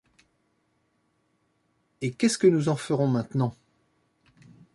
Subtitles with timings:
[2.01, 3.53] Et qu’est-ce que nous en ferons maintenant?